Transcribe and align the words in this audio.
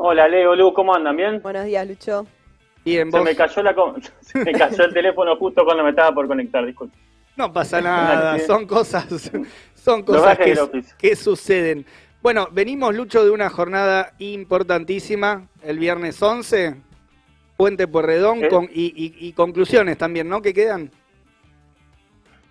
Hola 0.00 0.28
Leo, 0.28 0.54
Lu, 0.54 0.72
¿cómo 0.72 0.94
andan? 0.94 1.16
¿Bien? 1.16 1.42
Buenos 1.42 1.64
días, 1.64 1.86
Lucho. 1.86 2.24
Bien, 2.84 3.10
Se 3.10 3.20
me 3.20 3.34
cayó 3.34 3.62
la 3.64 3.74
co- 3.74 3.96
se 4.20 4.38
me 4.44 4.52
cayó 4.52 4.84
el 4.84 4.94
teléfono 4.94 5.34
justo 5.36 5.64
cuando 5.64 5.82
me 5.82 5.90
estaba 5.90 6.12
por 6.12 6.28
conectar, 6.28 6.64
disculpe. 6.64 6.96
No 7.36 7.52
pasa 7.52 7.80
nada, 7.80 8.38
son 8.38 8.64
cosas, 8.66 9.06
son 9.74 10.02
cosas 10.04 10.38
que, 10.98 11.16
suceden. 11.16 11.84
Bueno, 12.22 12.46
venimos, 12.52 12.94
Lucho, 12.94 13.24
de 13.24 13.30
una 13.30 13.48
jornada 13.50 14.12
importantísima, 14.18 15.48
el 15.62 15.80
viernes 15.80 16.22
11, 16.22 16.76
Puente 17.56 17.88
Porredón, 17.88 18.44
¿Eh? 18.44 18.48
con, 18.48 18.64
y, 18.72 18.92
y- 18.94 19.28
y 19.28 19.32
conclusiones 19.32 19.98
también, 19.98 20.28
¿no? 20.28 20.40
Que 20.40 20.54
quedan. 20.54 20.90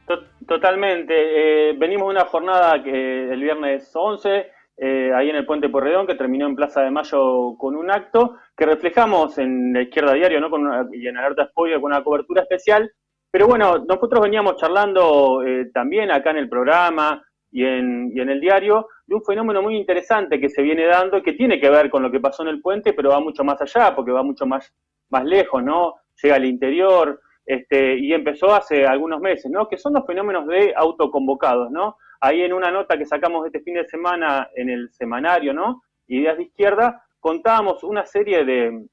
To- 0.06 0.20
Totalmente. 0.46 1.70
eh, 1.70 1.74
venimos 1.78 2.08
de 2.10 2.12
una 2.20 2.26
jornada 2.26 2.84
que 2.84 3.30
el 3.32 3.42
viernes 3.42 3.90
11, 3.94 4.52
eh, 4.78 5.12
ahí 5.14 5.30
en 5.30 5.36
el 5.36 5.46
Puente 5.46 5.70
Porredón, 5.70 6.06
que 6.08 6.16
terminó 6.16 6.46
en 6.46 6.56
Plaza 6.56 6.82
de 6.82 6.92
Mayo 6.92 7.56
con 7.58 7.76
un 7.76 7.90
acto 7.90 8.36
que 8.56 8.66
reflejamos 8.66 9.38
en 9.40 9.74
la 9.74 9.82
izquierda 9.82 10.14
diario 10.14 10.40
¿no? 10.40 10.50
con 10.50 10.66
una- 10.66 10.88
y 10.94 11.08
en 11.08 11.18
Alerta 11.18 11.48
Spoiler 11.48 11.82
con 11.82 11.92
una 11.92 12.04
cobertura 12.04 12.44
especial. 12.44 12.92
Pero 13.32 13.48
bueno, 13.48 13.80
nosotros 13.80 14.22
veníamos 14.22 14.56
charlando 14.58 15.44
eh, 15.46 15.70
también 15.74 16.12
acá 16.12 16.32
en 16.32 16.38
el 16.38 16.50
programa 16.50 17.24
y 17.52 17.66
en, 17.66 18.12
y 18.14 18.20
en 18.20 18.30
el 18.30 18.40
diario 18.40 18.88
de 19.06 19.16
un 19.16 19.24
fenómeno 19.24 19.62
muy 19.62 19.76
interesante 19.78 20.40
que 20.40 20.50
se 20.50 20.62
viene 20.62 20.86
dando 20.86 21.18
y 21.18 21.24
que 21.24 21.34
tiene 21.34 21.60
que 21.60 21.70
ver 21.70 21.90
con 21.90 22.04
lo 22.04 22.12
que 22.12 22.20
pasó 22.20 22.44
en 22.44 22.50
el 22.50 22.62
puente, 22.62 22.94
pero 22.94 23.10
va 23.10 23.20
mucho 23.20 23.44
más 23.44 23.60
allá, 23.62 23.96
porque 23.96 24.12
va 24.12 24.22
mucho 24.24 24.46
más, 24.46 24.74
más 25.10 25.24
lejos, 25.26 25.64
¿no? 25.64 25.96
Llega 26.22 26.36
al 26.36 26.46
interior, 26.46 27.20
este, 27.46 27.98
y 27.98 28.14
empezó 28.14 28.54
hace 28.54 28.86
algunos 28.86 29.22
meses, 29.22 29.50
¿no? 29.50 29.68
Que 29.68 29.78
son 29.78 29.94
los 29.94 30.06
fenómenos 30.06 30.46
de 30.48 30.74
autoconvocados, 30.76 31.72
¿no? 31.72 31.96
Ahí 32.20 32.42
en 32.42 32.54
una 32.54 32.72
nota 32.72 32.98
que 32.98 33.06
sacamos 33.06 33.46
este 33.46 33.62
fin 33.62 33.76
de 33.76 33.86
semana 33.86 34.50
en 34.56 34.70
el 34.70 34.92
semanario, 34.92 35.54
¿no? 35.54 35.84
Ideas 36.08 36.38
de 36.38 36.44
izquierda, 36.44 37.04
contábamos 37.20 37.84
una 37.84 38.06
serie 38.06 38.46
de, 38.46 38.86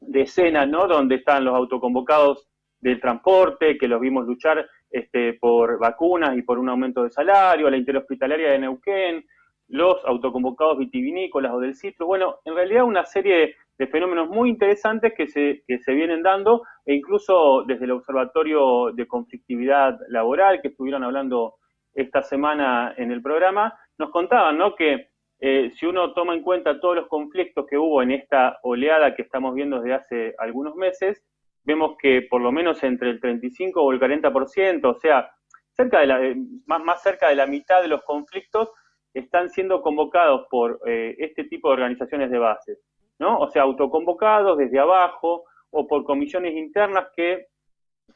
de 0.00 0.20
escenas, 0.22 0.68
¿no? 0.68 0.86
Donde 0.86 1.16
están 1.16 1.44
los 1.44 1.54
autoconvocados 1.54 2.48
del 2.80 3.00
transporte, 3.00 3.78
que 3.78 3.88
los 3.88 4.00
vimos 4.00 4.26
luchar 4.26 4.66
este, 4.90 5.34
por 5.34 5.78
vacunas 5.78 6.36
y 6.36 6.42
por 6.42 6.58
un 6.58 6.68
aumento 6.68 7.04
de 7.04 7.10
salario, 7.10 7.70
la 7.70 7.76
interhospitalaria 7.76 8.50
de 8.50 8.58
Neuquén, 8.58 9.24
los 9.68 10.04
autoconvocados 10.04 10.78
vitivinícolas 10.78 11.52
o 11.52 11.60
del 11.60 11.74
citrus. 11.74 12.06
Bueno, 12.06 12.40
en 12.44 12.54
realidad 12.54 12.84
una 12.84 13.04
serie 13.06 13.56
de 13.78 13.86
fenómenos 13.86 14.28
muy 14.28 14.50
interesantes 14.50 15.14
que 15.16 15.28
se, 15.28 15.62
que 15.66 15.78
se 15.78 15.92
vienen 15.92 16.22
dando 16.22 16.62
e 16.84 16.94
incluso 16.94 17.64
desde 17.66 17.86
el 17.86 17.92
Observatorio 17.92 18.92
de 18.92 19.06
Conflictividad 19.06 19.98
Laboral, 20.08 20.60
que 20.60 20.68
estuvieron 20.68 21.04
hablando 21.04 21.54
esta 21.94 22.22
semana 22.22 22.94
en 22.96 23.12
el 23.12 23.22
programa, 23.22 23.78
nos 23.98 24.10
contaban 24.10 24.58
¿no? 24.58 24.74
que 24.74 25.10
eh, 25.40 25.72
si 25.74 25.86
uno 25.86 26.12
toma 26.12 26.34
en 26.34 26.42
cuenta 26.42 26.80
todos 26.80 26.96
los 26.96 27.08
conflictos 27.08 27.66
que 27.68 27.76
hubo 27.76 28.02
en 28.02 28.12
esta 28.12 28.58
oleada 28.62 29.14
que 29.14 29.22
estamos 29.22 29.54
viendo 29.54 29.80
desde 29.80 29.94
hace 29.94 30.34
algunos 30.38 30.76
meses, 30.76 31.24
vemos 31.64 31.96
que 31.98 32.22
por 32.22 32.40
lo 32.40 32.52
menos 32.52 32.82
entre 32.84 33.10
el 33.10 33.20
35 33.20 33.82
o 33.82 33.92
el 33.92 34.00
40%, 34.00 34.84
o 34.84 34.94
sea, 34.94 35.30
cerca 35.72 36.00
de 36.00 36.06
la, 36.06 36.24
eh, 36.24 36.36
más, 36.66 36.82
más 36.82 37.02
cerca 37.02 37.28
de 37.28 37.36
la 37.36 37.46
mitad 37.46 37.82
de 37.82 37.88
los 37.88 38.02
conflictos 38.04 38.70
están 39.14 39.50
siendo 39.50 39.82
convocados 39.82 40.46
por 40.50 40.80
eh, 40.86 41.16
este 41.18 41.44
tipo 41.44 41.68
de 41.68 41.74
organizaciones 41.74 42.30
de 42.30 42.38
base, 42.38 42.78
¿no? 43.18 43.38
O 43.38 43.50
sea, 43.50 43.62
autoconvocados 43.62 44.58
desde 44.58 44.78
abajo 44.78 45.44
o 45.70 45.86
por 45.86 46.04
comisiones 46.04 46.54
internas 46.54 47.08
que 47.14 47.46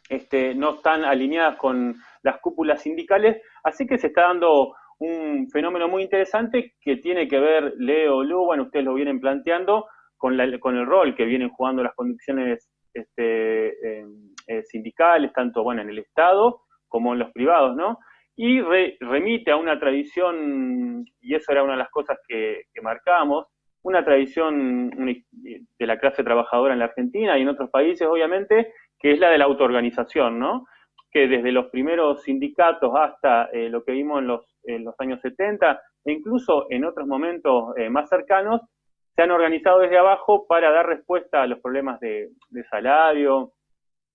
este, 0.08 0.54
no 0.54 0.76
están 0.76 1.04
alineadas 1.04 1.56
con 1.56 1.94
las 2.22 2.38
cúpulas 2.40 2.82
sindicales, 2.82 3.42
así 3.64 3.86
que 3.86 3.98
se 3.98 4.08
está 4.08 4.22
dando 4.22 4.74
un 4.98 5.48
fenómeno 5.50 5.88
muy 5.88 6.02
interesante 6.02 6.74
que 6.80 6.96
tiene 6.96 7.28
que 7.28 7.38
ver, 7.38 7.74
Leo, 7.76 8.22
Lu, 8.22 8.44
bueno, 8.44 8.64
ustedes 8.64 8.84
lo 8.84 8.94
vienen 8.94 9.20
planteando, 9.20 9.86
con, 10.16 10.40
el 10.40 10.86
rol 10.86 11.14
que 11.14 11.24
vienen 11.24 11.50
jugando 11.50 11.82
las 11.82 11.94
conducciones 11.94 12.70
este, 12.92 13.68
eh, 13.68 14.06
eh, 14.46 14.62
sindicales, 14.64 15.32
tanto 15.32 15.62
bueno 15.62 15.82
en 15.82 15.90
el 15.90 15.98
Estado 15.98 16.62
como 16.88 17.12
en 17.12 17.18
los 17.18 17.32
privados, 17.32 17.76
¿no? 17.76 17.98
Y 18.36 18.60
re, 18.60 18.96
remite 19.00 19.50
a 19.50 19.56
una 19.56 19.78
tradición, 19.78 21.04
y 21.20 21.34
eso 21.34 21.52
era 21.52 21.62
una 21.62 21.72
de 21.72 21.78
las 21.78 21.90
cosas 21.90 22.18
que, 22.26 22.62
que 22.72 22.80
marcamos, 22.80 23.46
una 23.82 24.04
tradición 24.04 24.90
de 25.78 25.86
la 25.86 25.98
clase 25.98 26.24
trabajadora 26.24 26.72
en 26.72 26.80
la 26.80 26.86
Argentina 26.86 27.38
y 27.38 27.42
en 27.42 27.48
otros 27.48 27.70
países, 27.70 28.06
obviamente, 28.06 28.72
que 28.98 29.12
es 29.12 29.18
la 29.18 29.30
de 29.30 29.38
la 29.38 29.44
autoorganización, 29.44 30.38
¿no? 30.38 30.66
Que 31.10 31.28
desde 31.28 31.52
los 31.52 31.66
primeros 31.66 32.22
sindicatos 32.22 32.92
hasta 32.94 33.46
eh, 33.52 33.68
lo 33.68 33.84
que 33.84 33.92
vimos 33.92 34.20
en 34.64 34.84
los, 34.84 34.94
años 34.98 35.20
70, 35.20 35.80
e 36.04 36.12
incluso 36.12 36.66
en 36.70 36.84
otros 36.84 37.06
momentos 37.06 37.76
eh, 37.76 37.88
más 37.88 38.08
cercanos, 38.08 38.62
se 39.14 39.22
han 39.22 39.30
organizado 39.30 39.80
desde 39.80 39.98
abajo 39.98 40.46
para 40.46 40.70
dar 40.70 40.86
respuesta 40.86 41.42
a 41.42 41.46
los 41.46 41.60
problemas 41.60 42.00
de, 42.00 42.30
de 42.50 42.64
salario, 42.64 43.52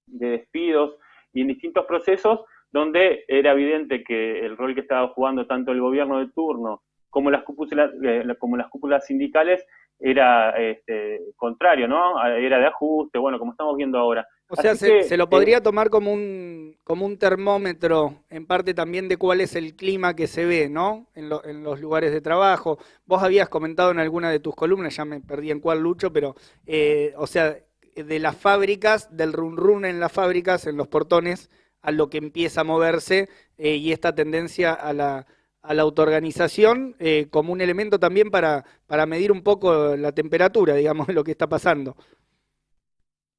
de 0.06 0.30
despidos 0.30 0.98
y 1.34 1.42
en 1.42 1.48
distintos 1.48 1.86
procesos 1.86 2.42
donde 2.72 3.26
era 3.28 3.52
evidente 3.52 4.04
que 4.04 4.40
el 4.40 4.58
rol 4.58 4.74
que 4.74 4.82
estaba 4.82 5.10
jugando 5.10 5.46
tanto 5.46 5.72
el 5.72 5.82
gobierno 5.82 6.20
de 6.20 6.32
turno 6.32 6.84
como 7.10 7.30
las 7.30 7.44
cúpulas, 7.44 7.92
eh, 8.04 8.24
como 8.40 8.58
las 8.58 8.70
cúpulas 8.70 9.06
sindicales 9.06 9.66
era 10.01 10.51
este, 10.51 11.22
contrario, 11.35 11.88
¿no? 11.88 12.23
Era 12.25 12.57
de 12.59 12.66
ajuste, 12.67 13.19
bueno, 13.19 13.38
como 13.39 13.51
estamos 13.51 13.75
viendo 13.78 13.97
ahora. 14.00 14.28
O 14.50 14.56
sea, 14.56 14.75
se, 14.75 14.88
que, 14.88 15.03
se 15.03 15.16
lo 15.17 15.25
eh, 15.25 15.28
podría 15.28 15.62
tomar 15.62 15.89
como 15.89 16.12
un, 16.12 16.75
como 16.84 17.06
un 17.06 17.17
termómetro, 17.17 18.23
en 18.29 18.45
parte 18.45 18.73
también 18.73 19.07
de 19.07 19.17
cuál 19.17 19.39
es 19.41 19.56
el 19.56 19.75
clima 19.75 20.16
que 20.16 20.28
se 20.28 20.45
ve, 20.45 20.69
¿no? 20.69 21.07
En, 21.16 21.29
lo- 21.29 21.44
en 21.45 21.63
los 21.63 21.79
lugares 21.79 22.12
de 22.12 22.19
trabajo. 22.22 22.78
Vos 23.06 23.23
habías 23.23 23.47
comentado 23.47 23.91
en 23.91 24.00
alguna 24.00 24.29
de 24.31 24.39
tus 24.39 24.56
columnas, 24.56 24.95
ya 24.95 25.06
me 25.06 25.22
perdí 25.22 25.51
en 25.51 25.59
cuál, 25.62 25.79
Lucho, 25.79 26.12
pero, 26.12 26.35
eh, 26.66 27.13
o 27.18 27.28
sea, 27.28 27.56
de 27.95 28.19
las 28.19 28.35
fábricas, 28.35 29.16
del 29.16 29.33
run 29.33 29.56
run 29.56 29.85
en 29.85 30.00
las 30.00 30.12
fábricas, 30.12 30.66
en 30.68 30.78
los 30.78 30.88
portones, 30.88 31.50
a 31.81 31.91
lo 31.91 32.09
que 32.09 32.18
empieza 32.18 32.62
a 32.62 32.63
moverse 32.63 33.29
eh, 33.57 33.75
y 33.75 33.91
esta 33.91 34.13
tendencia 34.13 34.73
a 34.73 34.94
la, 34.94 35.25
a 35.62 35.74
la 35.74 35.84
autoorganización 35.84 36.96
eh, 37.00 37.28
como 37.30 37.54
un 37.54 37.62
elemento 37.62 38.00
también 38.00 38.32
para, 38.32 38.64
para 38.88 39.06
medir 39.06 39.32
un 39.32 39.44
poco 39.44 39.96
la 39.96 40.12
temperatura, 40.12 40.76
digamos, 40.76 41.08
lo 41.14 41.24
que 41.24 41.32
está 41.32 41.48
pasando. 41.48 41.96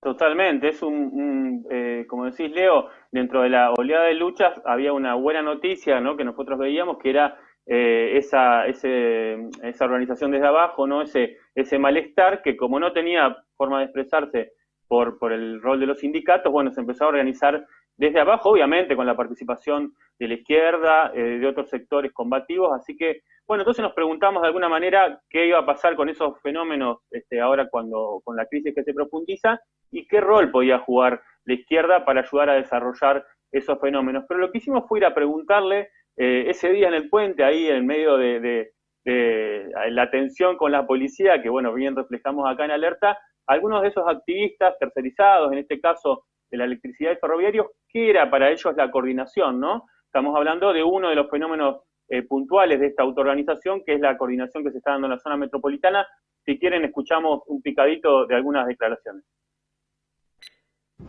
Totalmente, 0.00 0.69
es 0.69 0.83
un, 0.83 0.94
un, 0.94 1.66
eh, 1.71 2.06
como 2.09 2.25
decís 2.25 2.50
Leo, 2.50 2.88
dentro 3.12 3.43
de 3.43 3.50
la 3.50 3.71
oleada 3.72 4.06
de 4.06 4.15
luchas 4.15 4.60
había 4.65 4.93
una 4.93 5.15
buena 5.15 5.43
noticia, 5.43 6.00
¿no? 6.00 6.16
Que 6.16 6.25
nosotros 6.25 6.59
veíamos 6.59 6.99
que 6.99 7.10
era 7.10 7.38
eh, 7.66 8.16
esa, 8.16 8.66
ese, 8.66 9.49
esa 9.62 9.84
organización 9.84 10.33
desde 10.33 10.49
abajo, 10.49 10.89
¿no? 10.89 11.03
Ese, 11.03 11.37
ese 11.54 11.78
malestar 11.78 12.43
que 12.43 12.56
como 12.56 12.81
no 12.81 12.93
tenía 12.93 13.37
forma 13.56 13.78
de 13.78 13.84
expresarse 13.84 14.53
por, 14.89 15.21
por 15.21 15.33
el 15.33 15.62
rol 15.62 15.78
de 15.78 15.87
los 15.87 16.00
sindicatos, 16.00 16.53
bueno, 16.53 16.72
se 16.72 16.81
empezó 16.81 17.04
a 17.04 17.09
organizar 17.09 17.65
desde 17.97 18.19
abajo, 18.19 18.50
obviamente 18.50 18.97
con 18.97 19.06
la 19.06 19.16
participación 19.16 19.94
de 20.22 20.28
la 20.28 20.34
izquierda, 20.34 21.10
eh, 21.15 21.38
de 21.41 21.47
otros 21.49 21.69
sectores 21.69 22.12
combativos, 22.12 22.72
así 22.72 22.97
que, 22.97 23.22
bueno, 23.44 23.62
entonces 23.62 23.83
nos 23.83 23.93
preguntamos 23.93 24.41
de 24.43 24.47
alguna 24.47 24.69
manera 24.69 25.21
qué 25.28 25.49
iba 25.49 25.59
a 25.59 25.66
pasar 25.66 25.97
con 25.97 26.09
esos 26.09 26.41
fenómenos 26.43 26.99
este, 27.10 27.41
ahora 27.41 27.69
cuando 27.69 28.21
con 28.22 28.37
la 28.37 28.47
crisis 28.47 28.72
que 28.72 28.84
se 28.84 28.94
profundiza 28.94 29.60
y 29.91 30.06
qué 30.06 30.21
rol 30.21 30.53
podía 30.53 30.78
jugar 30.78 31.21
la 31.44 31.55
izquierda 31.55 32.05
para 32.05 32.21
ayudar 32.21 32.50
a 32.50 32.55
desarrollar 32.55 33.27
esos 33.50 33.81
fenómenos. 33.81 34.25
Pero 34.28 34.38
lo 34.38 34.53
que 34.53 34.59
hicimos 34.59 34.84
fue 34.87 35.00
ir 35.00 35.06
a 35.06 35.15
preguntarle 35.15 35.88
eh, 36.16 36.44
ese 36.47 36.71
día 36.71 36.87
en 36.87 36.94
el 36.94 37.09
puente, 37.09 37.43
ahí 37.43 37.66
en 37.66 37.84
medio 37.84 38.16
de, 38.16 38.39
de, 38.39 38.72
de, 39.04 39.72
la 39.91 40.09
tensión 40.09 40.56
con 40.56 40.71
la 40.71 40.87
policía, 40.87 41.43
que 41.43 41.49
bueno, 41.49 41.75
bien 41.75 41.97
reflejamos 41.97 42.49
acá 42.49 42.65
en 42.65 42.71
alerta, 42.71 43.19
algunos 43.49 43.83
de 43.83 43.89
esos 43.89 44.04
activistas 44.06 44.78
tercerizados, 44.78 45.50
en 45.50 45.59
este 45.59 45.81
caso 45.81 46.27
de 46.49 46.59
la 46.59 46.65
electricidad 46.65 47.10
y 47.10 47.16
ferroviarios, 47.16 47.66
¿qué 47.89 48.10
era 48.10 48.31
para 48.31 48.53
ellos 48.53 48.72
la 48.77 48.89
coordinación, 48.89 49.59
no? 49.59 49.87
Estamos 50.14 50.36
hablando 50.36 50.74
de 50.74 50.84
uno 50.84 51.08
de 51.08 51.14
los 51.14 51.30
fenómenos 51.30 51.76
eh, 52.06 52.22
puntuales 52.22 52.78
de 52.78 52.88
esta 52.88 53.02
autoorganización, 53.02 53.82
que 53.82 53.94
es 53.94 54.00
la 54.02 54.18
coordinación 54.18 54.62
que 54.62 54.70
se 54.70 54.76
está 54.76 54.90
dando 54.90 55.06
en 55.06 55.12
la 55.12 55.18
zona 55.18 55.38
metropolitana. 55.38 56.06
Si 56.44 56.58
quieren, 56.58 56.84
escuchamos 56.84 57.40
un 57.47 57.62
picadito 57.62 58.26
de 58.26 58.34
algunas 58.34 58.66
declaraciones. 58.66 59.24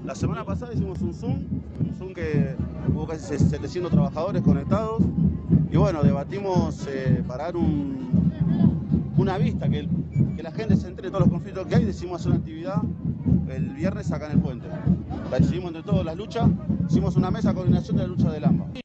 La 0.05 0.15
semana 0.15 0.45
pasada 0.45 0.73
hicimos 0.73 1.01
un 1.01 1.13
Zoom, 1.13 1.33
un 1.81 1.93
Zoom 1.95 2.13
que 2.13 2.55
hubo 2.95 3.05
casi 3.05 3.37
700 3.37 3.91
trabajadores 3.91 4.41
conectados 4.41 5.01
y 5.69 5.75
bueno, 5.75 6.01
debatimos 6.01 6.87
eh, 6.87 7.21
para 7.27 7.43
dar 7.43 7.57
un, 7.57 8.31
una 9.17 9.37
vista, 9.37 9.67
que, 9.67 9.85
la 10.41 10.51
gente 10.51 10.77
se 10.77 10.87
entere 10.87 11.09
de 11.09 11.11
todos 11.11 11.25
los 11.25 11.29
conflictos 11.29 11.67
que 11.67 11.75
hay, 11.75 11.83
decidimos 11.83 12.21
hacer 12.21 12.31
una 12.31 12.39
actividad 12.39 12.77
el 13.49 13.69
viernes 13.71 14.09
acá 14.13 14.27
en 14.27 14.31
el 14.31 14.39
puente. 14.39 14.67
La 15.29 15.39
decidimos 15.39 15.75
entre 15.75 15.83
todas 15.83 16.05
las 16.05 16.15
luchas, 16.15 16.49
hicimos 16.89 17.17
una 17.17 17.31
mesa 17.31 17.49
de 17.49 17.55
coordinación 17.55 17.97
de 17.97 18.03
la 18.03 18.07
lucha 18.07 18.31
del 18.31 18.45
AMBA. 18.45 18.83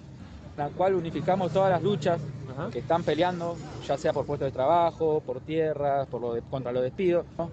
La 0.59 0.69
cual 0.71 0.97
unificamos 0.97 1.53
todas 1.53 1.71
las 1.71 1.83
luchas 1.83 2.21
Ajá. 2.51 2.69
que 2.71 2.81
están 2.81 3.05
peleando, 3.05 3.57
ya 3.87 3.97
sea 3.97 4.13
por 4.13 4.27
puestos 4.27 4.49
de 4.49 4.53
trabajo, 4.53 5.23
por 5.25 5.41
tierras, 5.41 6.09
por 6.09 6.21
lo 6.21 6.35
de, 6.35 6.43
contra 6.43 6.73
los 6.73 6.83
despidos. 6.83 7.25
¿no? 7.39 7.49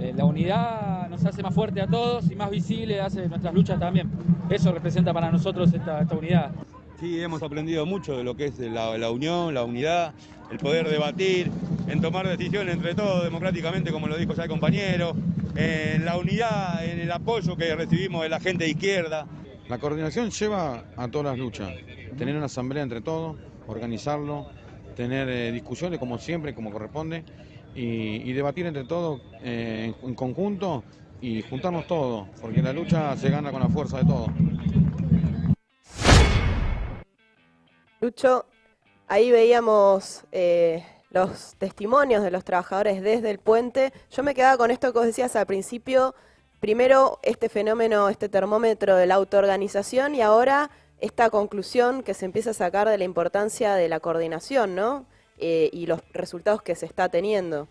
Eh, 0.00 0.12
la 0.14 0.26
unidad 0.26 1.08
nos 1.08 1.24
hace 1.24 1.42
más 1.42 1.54
fuerte 1.54 1.80
a 1.80 1.86
todos 1.86 2.30
y 2.30 2.34
más 2.34 2.50
visible 2.50 3.00
hace 3.00 3.26
nuestras 3.28 3.54
luchas 3.54 3.80
también. 3.80 4.10
Eso 4.50 4.72
representa 4.72 5.12
para 5.14 5.30
nosotros 5.30 5.72
esta, 5.72 6.02
esta 6.02 6.14
unidad. 6.14 6.50
Sí, 7.00 7.20
hemos 7.20 7.42
aprendido 7.42 7.86
mucho 7.86 8.16
de 8.16 8.24
lo 8.24 8.36
que 8.36 8.46
es 8.46 8.58
la, 8.58 8.96
la, 8.98 9.10
unión, 9.10 9.54
la 9.54 9.64
unidad, 9.64 10.12
el 10.50 10.58
poder 10.58 10.88
debatir, 10.88 11.50
en 11.88 12.00
tomar 12.00 12.28
decisiones 12.28 12.74
entre 12.74 12.94
todos 12.94 13.24
democráticamente, 13.24 13.90
como 13.90 14.06
lo 14.06 14.16
dijo 14.16 14.34
ya 14.34 14.44
el 14.44 14.48
compañero, 14.50 15.16
en 15.56 16.04
la 16.04 16.18
unidad, 16.18 16.84
en 16.84 17.00
el 17.00 17.10
apoyo 17.10 17.56
que 17.56 17.74
recibimos 17.74 18.22
de 18.22 18.28
la 18.28 18.40
gente 18.40 18.64
de 18.64 18.70
izquierda. 18.70 19.26
La 19.68 19.78
coordinación 19.78 20.30
lleva 20.30 20.84
a 20.96 21.08
todas 21.08 21.26
las 21.26 21.38
luchas, 21.38 21.72
tener 22.18 22.36
una 22.36 22.46
asamblea 22.46 22.82
entre 22.82 23.00
todos, 23.00 23.36
organizarlo, 23.66 24.50
tener 24.94 25.28
eh, 25.28 25.52
discusiones 25.52 25.98
como 25.98 26.18
siempre, 26.18 26.54
como 26.54 26.70
corresponde, 26.70 27.24
y, 27.74 28.32
debatir 28.32 28.66
entre 28.66 28.84
todos 28.84 29.20
eh, 29.42 29.92
en 30.02 30.14
conjunto 30.14 30.84
y 31.20 31.42
juntarnos 31.42 31.86
todos, 31.86 32.28
porque 32.40 32.62
la 32.62 32.72
lucha 32.72 33.16
se 33.16 33.30
gana 33.30 33.50
con 33.50 33.60
la 33.62 33.68
fuerza 33.68 33.98
de 33.98 34.04
todos. 34.04 34.28
Lucho, 38.00 38.44
ahí 39.08 39.30
veíamos 39.30 40.24
eh, 40.30 40.84
los 41.10 41.54
testimonios 41.56 42.22
de 42.22 42.30
los 42.30 42.44
trabajadores 42.44 43.02
desde 43.02 43.30
el 43.30 43.38
puente. 43.38 43.92
Yo 44.10 44.22
me 44.22 44.34
quedaba 44.34 44.58
con 44.58 44.70
esto 44.70 44.92
que 44.92 44.98
vos 44.98 45.06
decías 45.06 45.34
al 45.36 45.46
principio, 45.46 46.14
primero 46.60 47.18
este 47.22 47.48
fenómeno, 47.48 48.08
este 48.08 48.28
termómetro 48.28 48.96
de 48.96 49.06
la 49.06 49.14
autoorganización 49.14 50.14
y 50.14 50.22
ahora 50.22 50.70
esta 51.00 51.30
conclusión 51.30 52.02
que 52.02 52.14
se 52.14 52.24
empieza 52.24 52.50
a 52.50 52.54
sacar 52.54 52.88
de 52.88 52.98
la 52.98 53.04
importancia 53.04 53.74
de 53.74 53.88
la 53.88 54.00
coordinación, 54.00 54.74
¿no? 54.74 55.06
Eh, 55.38 55.68
y 55.72 55.86
los 55.86 56.00
resultados 56.12 56.62
que 56.62 56.74
se 56.74 56.86
está 56.86 57.08
teniendo. 57.08 57.68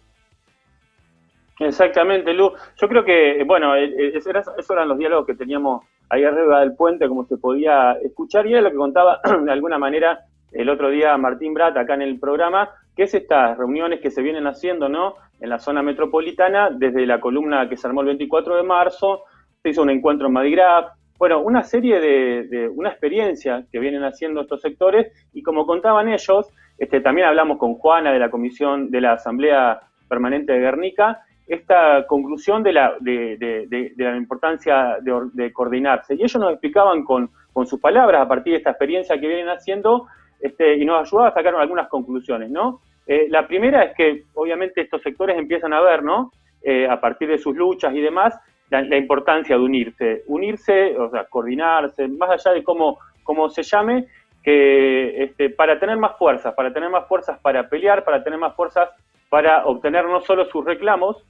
Exactamente, 1.59 2.33
Lu. 2.33 2.51
Yo 2.77 2.87
creo 2.87 3.05
que, 3.05 3.43
bueno, 3.45 3.75
eh, 3.75 3.85
eh, 3.85 4.11
esos 4.15 4.69
eran 4.69 4.87
los 4.87 4.97
diálogos 4.97 5.25
que 5.25 5.35
teníamos 5.35 5.85
ahí 6.09 6.23
arriba 6.23 6.59
del 6.59 6.75
puente, 6.75 7.07
como 7.07 7.25
se 7.25 7.37
podía 7.37 7.93
escuchar, 8.03 8.45
y 8.45 8.53
era 8.53 8.61
lo 8.61 8.71
que 8.71 8.77
contaba 8.77 9.19
de 9.43 9.51
alguna 9.51 9.77
manera 9.77 10.25
el 10.51 10.69
otro 10.69 10.89
día 10.89 11.17
Martín 11.17 11.53
Brat 11.53 11.77
acá 11.77 11.95
en 11.95 12.03
el 12.03 12.19
programa, 12.19 12.69
que 12.95 13.03
es 13.03 13.13
estas 13.13 13.57
reuniones 13.57 13.99
que 14.01 14.11
se 14.11 14.21
vienen 14.21 14.47
haciendo, 14.47 14.89
¿no? 14.89 15.15
En 15.39 15.49
la 15.49 15.59
zona 15.59 15.81
metropolitana, 15.81 16.69
desde 16.71 17.05
la 17.05 17.19
columna 17.19 17.67
que 17.67 17.77
se 17.77 17.87
armó 17.87 18.01
el 18.01 18.07
24 18.07 18.55
de 18.55 18.63
marzo, 18.63 19.23
se 19.61 19.69
hizo 19.69 19.81
un 19.81 19.89
encuentro 19.89 20.27
en 20.27 20.33
Madigraf, 20.33 20.91
bueno, 21.17 21.41
una 21.41 21.63
serie 21.63 21.99
de, 21.99 22.67
una 22.69 22.89
experiencia 22.89 23.65
que 23.71 23.79
vienen 23.79 24.03
haciendo 24.03 24.41
estos 24.41 24.61
sectores, 24.61 25.11
y 25.33 25.41
como 25.41 25.65
contaban 25.65 26.09
ellos, 26.09 26.47
este, 26.77 27.01
también 27.01 27.27
hablamos 27.27 27.57
con 27.57 27.75
Juana 27.75 28.11
de 28.11 28.19
la 28.19 28.29
Comisión 28.29 28.91
de 28.91 29.01
la 29.01 29.13
Asamblea 29.13 29.79
Permanente 30.09 30.53
de 30.53 30.59
Guernica, 30.59 31.21
esta 31.47 32.05
conclusión 32.07 32.63
de 32.63 32.73
la, 32.73 32.95
de, 32.99 33.93
la 33.97 34.17
importancia 34.17 34.97
de, 35.01 35.53
coordinarse. 35.53 36.15
Y 36.15 36.23
ellos 36.23 36.35
nos 36.35 36.51
explicaban 36.51 37.03
con, 37.03 37.29
sus 37.65 37.79
palabras, 37.79 38.21
a 38.21 38.27
partir 38.27 38.53
de 38.53 38.57
esta 38.57 38.71
experiencia 38.71 39.19
que 39.19 39.27
vienen 39.27 39.49
haciendo, 39.49 40.07
este, 40.43 40.75
y 40.75 40.83
nos 40.83 41.07
ayudaban 41.07 41.31
a 41.31 41.33
sacar 41.33 41.55
algunas 41.55 41.87
conclusiones, 41.87 42.51
¿no? 42.51 42.81
Eh, 43.07 43.27
la 43.29 43.47
primera 43.47 43.83
es 43.83 43.95
que, 43.95 44.23
obviamente, 44.33 44.81
estos 44.81 45.01
sectores 45.01 45.37
empiezan 45.37 45.71
a 45.71 45.79
ver, 45.79 46.03
¿no? 46.03 46.33
Eh, 46.61 46.85
a 46.85 46.99
partir 46.99 47.29
de 47.29 47.37
sus 47.37 47.55
luchas 47.55 47.95
y 47.95 48.01
demás, 48.01 48.37
la, 48.69 48.97
importancia 48.97 49.55
de 49.55 49.61
unirse. 49.61 50.23
Unirse, 50.27 50.97
o 50.97 51.09
sea, 51.09 51.23
coordinarse, 51.25 52.09
más 52.09 52.29
allá 52.31 52.51
de 52.51 52.63
cómo, 52.63 52.99
cómo 53.23 53.49
se 53.49 53.63
llame, 53.63 54.07
que 54.43 55.23
este, 55.23 55.49
para 55.49 55.79
tener 55.79 55.95
más 55.95 56.17
fuerzas, 56.17 56.53
para 56.55 56.73
tener 56.73 56.89
más 56.89 57.07
fuerzas 57.07 57.39
para 57.39 57.69
pelear, 57.69 58.03
para 58.03 58.21
tener 58.21 58.37
más 58.37 58.53
fuerzas 58.53 58.89
para 59.29 59.65
obtener 59.65 60.05
no 60.05 60.19
solo 60.19 60.45
sus 60.45 60.65
reclamos, 60.65 61.23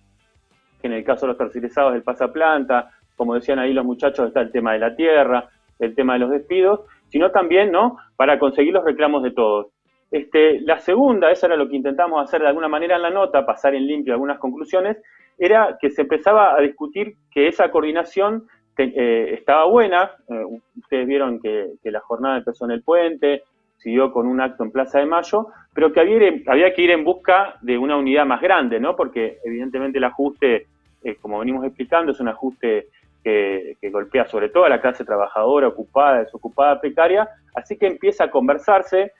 que 0.81 0.87
en 0.87 0.93
el 0.93 1.03
caso 1.03 1.21
de 1.21 1.33
los 1.33 1.37
tercerizados 1.37 1.93
del 1.93 2.01
pasaplanta, 2.01 2.89
como 3.15 3.35
decían 3.35 3.59
ahí 3.59 3.73
los 3.73 3.85
muchachos, 3.85 4.27
está 4.27 4.41
el 4.41 4.51
tema 4.51 4.73
de 4.73 4.79
la 4.79 4.95
tierra, 4.95 5.49
el 5.79 5.93
tema 5.93 6.13
de 6.13 6.19
los 6.19 6.31
despidos, 6.31 6.81
sino 7.13 7.29
también, 7.29 7.71
¿no?, 7.71 7.97
para 8.15 8.39
conseguir 8.39 8.73
los 8.73 8.83
reclamos 8.83 9.21
de 9.21 9.29
todos. 9.29 9.67
Este, 10.09 10.59
la 10.61 10.79
segunda, 10.79 11.29
eso 11.29 11.45
era 11.45 11.55
lo 11.55 11.69
que 11.69 11.75
intentamos 11.75 12.23
hacer 12.23 12.41
de 12.41 12.47
alguna 12.47 12.67
manera 12.67 12.95
en 12.95 13.03
la 13.03 13.11
nota, 13.11 13.45
pasar 13.45 13.75
en 13.75 13.85
limpio 13.85 14.13
algunas 14.13 14.39
conclusiones, 14.39 14.97
era 15.37 15.77
que 15.79 15.91
se 15.91 16.01
empezaba 16.01 16.55
a 16.57 16.61
discutir 16.61 17.13
que 17.29 17.47
esa 17.47 17.69
coordinación 17.69 18.47
eh, 18.77 19.29
estaba 19.31 19.65
buena. 19.65 20.09
Eh, 20.27 20.59
ustedes 20.75 21.05
vieron 21.05 21.39
que, 21.39 21.73
la 21.83 21.99
jornada 21.99 22.37
empezó 22.37 22.65
en 22.65 22.71
el 22.71 22.81
puente, 22.81 23.43
siguió 23.77 24.11
con 24.11 24.25
un 24.25 24.41
acto 24.41 24.63
en 24.63 24.71
Plaza 24.71 24.97
de 24.97 25.05
Mayo, 25.05 25.49
pero 25.71 25.93
que 25.93 25.99
había, 25.99 26.73
que 26.73 26.81
ir 26.81 26.89
en 26.89 27.03
busca 27.03 27.57
de 27.61 27.77
una 27.77 27.95
unidad 27.95 28.25
más 28.25 28.41
grande, 28.41 28.79
¿no? 28.79 28.95
Porque 28.95 29.37
evidentemente 29.45 29.99
el 29.99 30.05
ajuste, 30.05 30.65
eh, 31.03 31.15
como 31.21 31.37
venimos 31.37 31.63
explicando, 31.63 32.11
es 32.11 32.19
un 32.19 32.29
ajuste 32.29 32.87
que, 33.23 33.77
golpea 33.91 34.27
sobre 34.27 34.49
todo 34.49 34.65
a 34.65 34.69
la 34.69 34.81
clase 34.81 35.05
trabajadora, 35.05 35.67
ocupada, 35.67 36.19
desocupada, 36.19 36.81
precaria, 36.81 37.29
así 37.55 37.77
que 37.77 37.87
empieza 37.87 38.25
a 38.25 38.31
conversarse, 38.31 39.13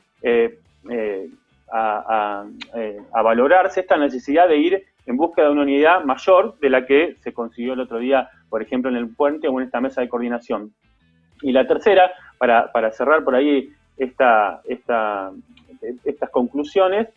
a, 1.71 2.45
a, 3.13 3.21
valorarse 3.21 3.79
esta 3.79 3.97
necesidad 3.97 4.47
de 4.47 4.57
ir 4.57 4.83
en 5.05 5.17
busca 5.17 5.43
de 5.43 5.49
una 5.49 5.63
unidad 5.63 6.03
mayor 6.03 6.57
de 6.59 6.69
la 6.69 6.85
que 6.85 7.15
se 7.21 7.33
consiguió 7.33 7.73
el 7.73 7.79
otro 7.79 7.99
día, 7.99 8.29
por 8.49 8.61
ejemplo, 8.61 8.89
en 8.89 8.97
el 8.97 9.13
puente 9.15 9.47
o 9.47 9.59
en 9.59 9.65
esta 9.65 9.81
mesa 9.81 10.01
de 10.01 10.09
coordinación. 10.09 10.73
Y 11.41 11.51
la 11.51 11.67
tercera, 11.67 12.11
para, 12.37 12.91
cerrar 12.91 13.23
por 13.23 13.35
ahí 13.35 13.69
esta, 13.97 14.61
esta, 14.65 15.31
estas 16.05 16.29
conclusiones, 16.29 17.07
es 17.07 17.13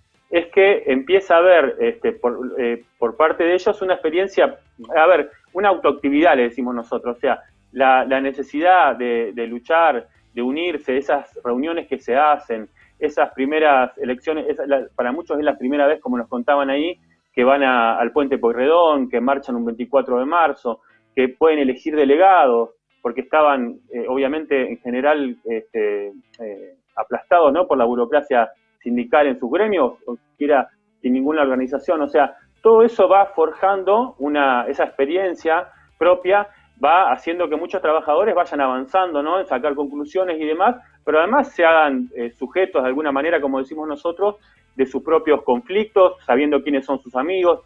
que 0.57 0.85
empieza 0.87 1.35
a 1.35 1.41
haber 1.41 1.77
este, 1.81 2.13
por, 2.13 2.55
eh, 2.59 2.83
por, 2.99 3.15
parte 3.15 3.45
de 3.45 3.53
ellos 3.53 3.83
una 3.83 3.93
experiencia, 3.93 4.59
a 4.97 5.07
ver, 5.07 5.31
una 5.53 5.69
autoactividad, 5.69 6.35
le 6.35 6.45
decimos 6.45 6.75
nosotros, 6.75 7.19
o 7.19 7.21
sea, 7.21 7.43
la, 7.73 8.07
la 8.07 8.23
necesidad 8.23 8.97
de, 8.97 9.47
luchar, 9.47 10.09
de 10.33 10.41
unirse, 10.41 10.97
esas 10.97 11.39
reuniones 11.45 11.87
que 11.87 11.99
se 11.99 12.17
hacen, 12.17 12.71
esas 12.99 13.35
primeras 13.35 13.99
elecciones, 13.99 14.47
para 14.95 15.13
muchos 15.13 15.39
es 15.39 15.45
la 15.45 15.59
primera 15.59 15.87
vez, 15.87 16.01
como 16.01 16.17
nos 16.17 16.27
contaban 16.27 16.71
ahí, 16.71 16.99
que 17.35 17.45
van 17.45 17.63
al 17.63 18.11
puente 18.13 18.39
Porredón, 18.39 19.11
que 19.11 19.21
marchan 19.21 19.57
un 19.57 19.67
24 19.67 20.21
de 20.21 20.25
marzo, 20.25 20.81
que 21.15 21.29
pueden 21.29 21.59
elegir 21.59 21.95
delegados, 21.95 22.71
porque 23.03 23.21
estaban, 23.21 23.79
eh, 23.93 24.07
obviamente, 24.09 24.71
en 24.71 24.79
general 24.79 25.37
este, 25.45 26.15
eh, 26.41 26.77
aplastados 26.97 27.53
¿no? 27.53 27.67
por 27.67 27.77
la 27.77 27.85
burocracia 27.85 28.51
sindical 28.87 29.27
en 29.27 29.37
sus 29.37 29.51
gremios, 29.51 29.95
o 30.07 30.17
siquiera 30.31 30.69
sin 31.03 31.13
ninguna 31.13 31.43
organización. 31.43 32.03
O 32.03 32.09
sea, 32.09 32.37
todo 32.63 32.85
eso 32.85 33.09
va 33.09 33.27
forjando 33.27 34.15
una, 34.21 34.65
esa 34.69 34.85
experiencia 34.85 35.67
propia, 35.99 36.47
va 36.83 37.11
haciendo 37.11 37.49
que 37.49 37.57
muchos 37.57 37.83
trabajadores 37.83 38.33
vayan 38.33 38.61
avanzando 38.61 39.25
¿no? 39.25 39.41
en 39.41 39.47
sacar 39.47 39.75
conclusiones 39.75 40.41
y 40.41 40.45
demás, 40.45 40.77
pero 41.05 41.19
además 41.19 41.51
se 41.51 41.65
hagan 41.65 42.09
eh, 42.15 42.31
sujetos 42.31 42.81
de 42.83 42.89
alguna 42.89 43.11
manera, 43.11 43.41
como 43.41 43.59
decimos 43.59 43.89
nosotros, 43.89 44.37
de 44.77 44.87
sus 44.87 45.03
propios 45.03 45.43
conflictos, 45.43 46.15
sabiendo 46.25 46.63
quiénes 46.63 46.85
son 46.87 47.01
sus 47.01 47.17
amigos, 47.17 47.63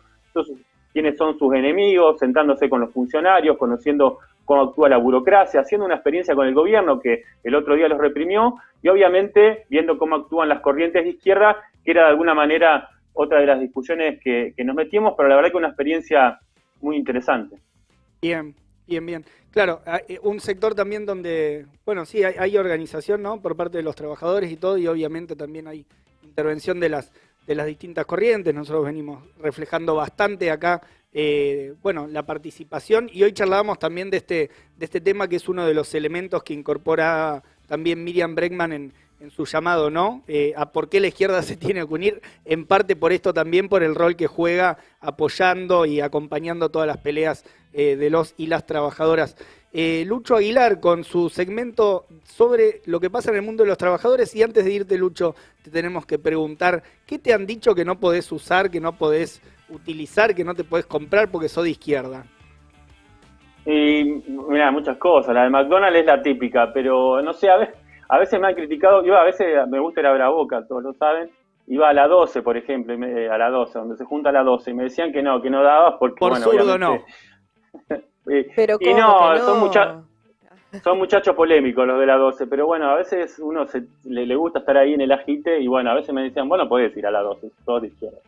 quiénes 0.95 1.19
son 1.19 1.39
sus 1.39 1.53
enemigos, 1.53 2.19
sentándose 2.19 2.71
con 2.71 2.81
los 2.81 2.95
funcionarios, 2.95 3.59
conociendo 3.59 4.21
cómo 4.45 4.63
actúa 4.63 4.89
la 4.89 4.97
burocracia, 4.97 5.61
haciendo 5.61 5.87
una 5.87 5.95
experiencia 5.95 6.35
con 6.35 6.47
el 6.47 6.55
gobierno 6.55 7.01
que 7.01 7.25
el 7.45 7.55
otro 7.55 7.75
día 7.75 7.89
los 7.89 7.99
reprimió 7.99 8.57
y 8.83 8.89
obviamente 8.89 9.65
viendo 9.69 9.99
cómo 9.99 10.17
actúan 10.17 10.49
las 10.49 10.61
corrientes 10.61 11.05
de 11.05 11.11
izquierda, 11.11 11.57
que 11.85 11.93
era 11.93 12.05
de 12.05 12.09
alguna 12.11 12.35
manera 12.35 12.89
otra 13.13 13.41
de 13.41 13.47
las 13.47 13.61
discusiones 13.61 14.21
que, 14.23 14.55
nos 14.65 14.75
metimos, 14.75 15.15
pero 15.17 15.29
la 15.29 15.37
verdad 15.37 15.51
que 15.51 15.57
una 15.57 15.69
experiencia 15.69 16.41
muy 16.81 16.97
interesante. 16.97 17.57
Bien, 18.23 18.55
bien, 18.87 19.07
bien. 19.07 19.25
Claro, 19.51 19.83
eh, 20.09 20.19
un 20.23 20.41
sector 20.41 20.75
también 20.75 21.05
donde, 21.05 21.67
bueno, 21.85 22.05
sí, 22.05 22.23
hay, 22.23 22.35
hay 22.39 22.57
organización, 22.57 23.23
¿no? 23.23 23.41
Por 23.41 23.57
parte 23.57 23.79
de 23.79 23.83
los 23.83 23.97
trabajadores 23.97 24.51
y 24.51 24.57
todo, 24.57 24.79
y 24.79 24.87
obviamente 24.87 25.37
también 25.37 25.67
hay 25.67 25.85
intervención 26.23 26.81
de 26.81 26.89
las, 26.89 27.13
de 27.51 27.57
las 27.57 27.67
distintas 27.67 28.07
corrientes. 28.07 28.55
Nosotros 28.55 28.85
venimos 28.85 29.25
reflejando 29.41 29.97
bastante 29.97 30.53
acá, 30.53 30.81
eh, 31.13 31.75
bueno, 31.83 32.07
la 32.07 32.23
participación 32.23 33.11
y 33.13 33.25
hoy 33.25 33.33
charlábamos 33.33 33.81
también 33.81 34.09
de 34.09 34.19
este, 34.19 34.51
de 34.77 34.85
este 34.85 35.01
tema 35.01 35.27
que 35.27 35.35
es 35.35 35.49
uno 35.49 35.67
de 35.67 35.75
los 35.75 35.93
elementos 35.97 36.45
que 36.45 36.55
incorpora 36.55 37.43
también 37.67 38.05
Miriam 38.05 38.37
Bregman 38.37 38.73
en, 38.73 38.93
en 39.19 39.31
su 39.33 39.47
llamado, 39.47 39.91
¿no? 39.91 40.23
Eh, 40.29 40.53
a 40.57 40.71
por 40.71 40.89
qué 40.89 41.01
la 41.01 41.09
izquierda 41.09 41.43
se 41.43 41.57
tiene 41.57 41.87
que 41.87 41.93
unir, 41.93 42.23
en 42.45 42.67
parte 42.67 42.95
por 42.95 43.13
esto 43.13 43.35
también, 43.35 43.69
por 43.69 43.83
el 43.83 43.97
rol 43.97 44.15
que 44.15 44.29
juega 44.29 44.79
apoyando 45.01 45.87
y 45.87 46.01
acompañando 46.01 46.71
todas 46.71 46.87
las 46.87 46.99
peleas 46.99 47.45
eh, 47.73 47.97
de 47.97 48.11
los 48.11 48.35
y 48.37 48.47
las 48.47 48.65
trabajadoras. 48.65 49.37
Eh, 49.73 50.05
Lucho 50.05 50.35
Aguilar 50.35 50.81
con 50.81 51.05
su 51.05 51.29
segmento 51.29 52.07
sobre 52.25 52.83
lo 52.87 52.99
que 52.99 53.09
pasa 53.09 53.31
en 53.31 53.37
el 53.37 53.43
mundo 53.43 53.63
de 53.63 53.69
los 53.69 53.79
trabajadores 53.79 54.35
y 54.35 54.43
antes 54.43 54.65
de 54.65 54.73
irte, 54.73 54.99
Lucho, 54.99 55.37
te 55.63 55.71
tenemos 55.71 56.07
que 56.07 56.19
preguntar, 56.19 56.83
¿qué 57.07 57.21
te 57.21 57.33
han 57.33 57.47
dicho 57.47 57.73
que 57.73 57.85
no 57.85 58.01
podés 58.01 58.33
usar, 58.33 58.69
que 58.69 58.81
no 58.81 58.93
podés 58.93 59.41
utilizar, 59.69 60.35
que 60.35 60.43
no 60.43 60.55
te 60.55 60.65
podés 60.65 60.87
comprar 60.87 61.31
porque 61.31 61.49
sos 61.49 61.63
de 61.63 61.71
izquierda? 61.71 62.25
Y 63.65 64.25
mira, 64.49 64.73
muchas 64.73 64.97
cosas. 64.97 65.35
La 65.35 65.45
de 65.45 65.51
McDonald's 65.51 66.01
es 66.01 66.07
la 66.07 66.21
típica, 66.21 66.73
pero 66.73 67.23
no 67.23 67.33
sé, 67.33 67.49
a 67.49 68.19
veces 68.19 68.41
me 68.41 68.49
han 68.49 68.55
criticado, 68.55 69.05
yo 69.05 69.17
a 69.17 69.23
veces 69.23 69.47
me 69.69 69.79
gusta 69.79 70.01
ir 70.01 70.07
a 70.07 70.13
ver 70.13 70.23
a 70.23 70.31
Boca, 70.31 70.67
todos 70.67 70.83
lo 70.83 70.93
saben, 70.95 71.31
iba 71.69 71.89
a 71.89 71.93
la 71.93 72.09
12, 72.09 72.43
por 72.43 72.57
ejemplo, 72.57 72.95
a 72.95 73.39
la 73.39 73.51
12, 73.51 73.79
donde 73.79 73.97
se 73.97 74.05
junta 74.05 74.31
a 74.31 74.33
la 74.33 74.43
12, 74.43 74.73
y 74.73 74.75
me 74.75 74.83
decían 74.85 75.13
que 75.13 75.23
no, 75.23 75.41
que 75.41 75.51
no 75.51 75.63
daba 75.63 75.97
porque, 75.97 76.19
por 76.19 76.31
bueno, 76.31 76.45
zurdo 76.45 76.77
no. 76.77 76.99
pero 78.55 78.77
y 78.81 78.95
no, 78.95 79.37
Son, 79.39 79.61
mucha, 79.61 80.01
son 80.85 80.99
muchachos 80.99 81.35
polémicos 81.35 81.87
los 81.87 81.99
de 82.01 82.07
la 82.07 82.17
12, 82.17 82.47
pero 82.47 82.67
bueno, 82.67 82.89
a 82.91 82.95
veces 82.97 83.39
uno 83.39 83.67
se, 83.67 83.83
le, 84.05 84.35
gusta 84.37 84.61
estar 84.61 84.77
ahí 84.77 84.95
en 84.95 85.01
el 85.01 85.13
agite 85.13 85.61
y 85.61 85.67
bueno, 85.67 85.91
a 85.91 85.95
veces 85.95 86.15
me 86.15 86.23
decían, 86.23 86.49
bueno, 86.49 86.69
puedes 86.69 86.97
ir 86.97 87.07
a 87.07 87.11
la 87.11 87.21
12, 87.21 87.51
todos 87.65 87.83
de 87.83 87.89
izquierda. 87.89 88.19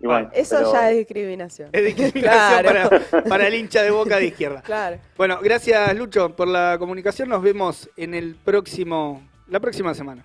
y 0.00 0.06
bueno, 0.06 0.28
Eso 0.34 0.56
pero- 0.58 0.72
ya 0.72 0.90
es 0.90 0.96
discriminación. 0.98 1.70
Es 1.72 1.84
discriminación 1.96 2.62
Claro. 2.62 2.90
para, 3.10 3.22
para 3.24 3.46
el 3.48 3.54
hincha 3.54 3.82
de 3.82 3.90
boca 3.90 4.16
de 4.18 4.26
izquierda. 4.26 4.60
Claro. 4.62 4.98
Bueno, 5.16 5.38
gracias 5.42 5.96
Lucho 5.96 6.34
por 6.36 6.48
la 6.48 6.76
comunicación. 6.78 7.28
Nos 7.28 7.42
vemos 7.42 7.88
en 7.96 8.14
el 8.14 8.34
próximo, 8.34 9.22
la 9.48 9.60
próxima 9.60 9.94
semana. 9.94 10.24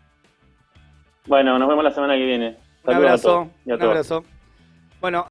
Bueno, 1.28 1.58
nos 1.60 1.70
vemos 1.70 1.84
la 1.84 1.92
semana 1.92 2.16
que 2.16 2.26
viene. 2.26 2.58
Un 2.84 2.94
a 2.94 2.98
abrazo. 2.98 3.28
todos 3.30 3.48
y 3.66 3.72
a 3.72 3.76
Un 3.76 3.82
abrazo. 3.84 4.24
Bueno. 5.00 5.20